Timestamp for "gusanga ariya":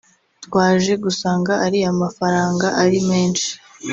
1.03-1.91